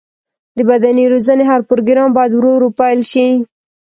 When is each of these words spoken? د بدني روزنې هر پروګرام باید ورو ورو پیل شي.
د 0.57 0.59
بدني 0.69 1.05
روزنې 1.13 1.43
هر 1.51 1.61
پروګرام 1.69 2.09
باید 2.17 2.31
ورو 2.33 2.51
ورو 2.55 2.69
پیل 2.79 2.99
شي. 3.11 3.27